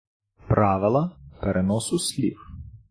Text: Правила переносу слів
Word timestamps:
Правила 0.47 1.11
переносу 1.41 1.99
слів 1.99 2.37